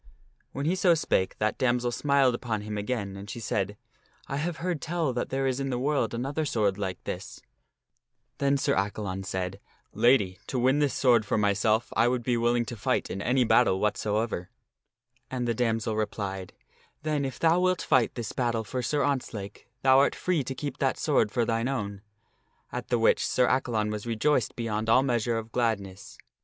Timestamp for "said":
3.39-3.77, 9.25-9.59